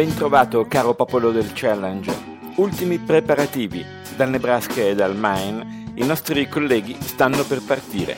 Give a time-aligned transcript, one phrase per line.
[0.00, 2.10] ben trovato caro popolo del Challenge.
[2.54, 3.84] Ultimi preparativi.
[4.16, 8.16] Dal Nebraska e dal Maine i nostri colleghi stanno per partire.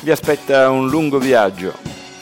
[0.00, 1.74] Vi aspetta un lungo viaggio.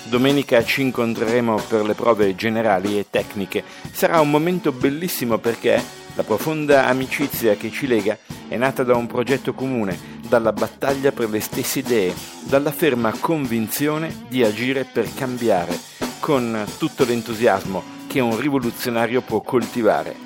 [0.09, 3.63] Domenica ci incontreremo per le prove generali e tecniche.
[3.93, 5.81] Sarà un momento bellissimo perché
[6.17, 8.19] la profonda amicizia che ci lega
[8.49, 9.97] è nata da un progetto comune,
[10.27, 12.13] dalla battaglia per le stesse idee,
[12.43, 15.79] dalla ferma convinzione di agire per cambiare,
[16.21, 20.17] con tutto l'entusiasmo che un rivoluzionario può coltivare.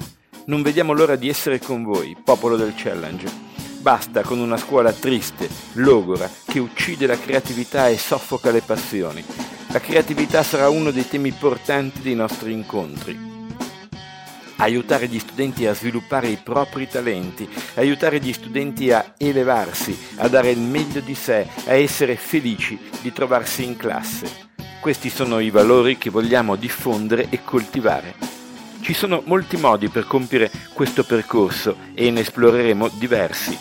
[0.46, 3.48] Non vediamo l'ora di essere con voi, popolo del challenge.
[3.80, 9.24] Basta con una scuola triste, logora, che uccide la creatività e soffoca le passioni.
[9.68, 13.16] La creatività sarà uno dei temi portanti dei nostri incontri.
[14.56, 20.50] Aiutare gli studenti a sviluppare i propri talenti, aiutare gli studenti a elevarsi, a dare
[20.50, 24.49] il meglio di sé, a essere felici di trovarsi in classe.
[24.80, 28.14] Questi sono i valori che vogliamo diffondere e coltivare.
[28.80, 33.56] Ci sono molti modi per compiere questo percorso e ne esploreremo diversi.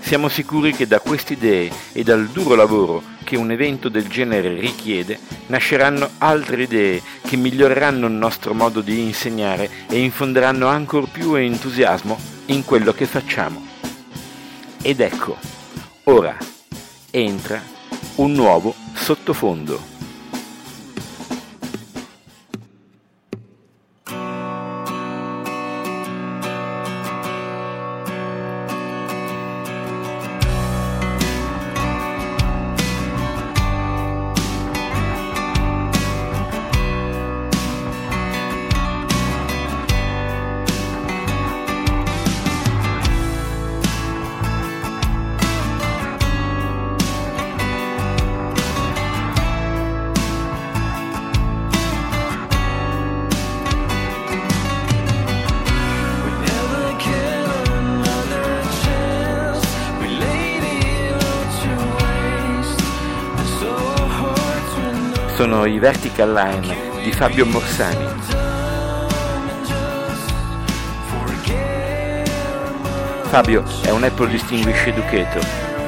[0.00, 4.58] Siamo sicuri che da queste idee e dal duro lavoro che un evento del genere
[4.58, 11.34] richiede, nasceranno altre idee che miglioreranno il nostro modo di insegnare e infonderanno ancor più
[11.34, 13.62] entusiasmo in quello che facciamo.
[14.80, 15.36] Ed ecco,
[16.04, 16.34] ora
[17.10, 17.62] entra
[18.16, 19.91] un nuovo sottofondo.
[65.42, 68.06] Sono i Vertical Line di Fabio Morsani.
[73.22, 75.44] Fabio è un Apple Distinguished Educator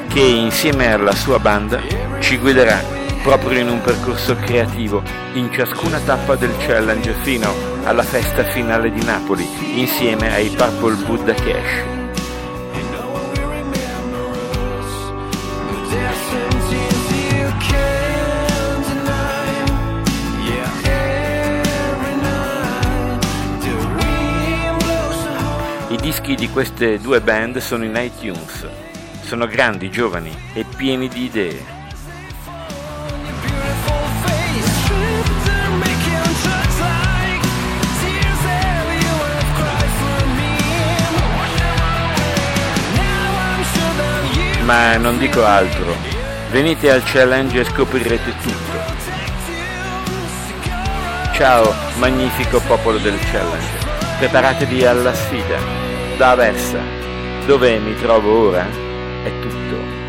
[0.08, 1.80] che insieme alla sua banda
[2.18, 2.82] ci guiderà
[3.22, 5.04] proprio in un percorso creativo
[5.34, 7.54] in ciascuna tappa del challenge fino
[7.84, 9.46] alla festa finale di Napoli
[9.78, 11.93] insieme ai Purple Buddha Cash.
[26.04, 28.68] Dischi di queste due band sono in iTunes.
[29.22, 31.64] Sono grandi, giovani e pieni di idee.
[44.64, 45.86] Ma non dico altro.
[46.50, 48.92] Venite al challenge e scoprirete tutto.
[51.32, 53.82] Ciao, magnifico popolo del challenge.
[54.18, 55.83] Preparatevi alla sfida
[56.16, 56.78] da Aversa,
[57.46, 58.66] dove mi trovo ora,
[59.24, 60.03] è tutto.